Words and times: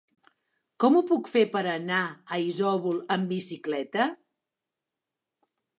Com 0.83 0.95
ho 0.99 1.03
puc 1.11 1.29
fer 1.33 1.43
per 1.55 1.61
anar 1.73 1.99
a 2.37 2.41
Isòvol 2.47 2.99
amb 3.17 3.35
bicicleta? 3.35 4.13